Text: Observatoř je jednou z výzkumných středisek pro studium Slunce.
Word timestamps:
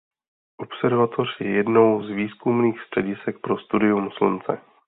Observatoř 0.57 1.27
je 1.39 1.47
jednou 1.49 2.03
z 2.03 2.09
výzkumných 2.09 2.81
středisek 2.81 3.39
pro 3.41 3.57
studium 3.57 4.11
Slunce. 4.11 4.57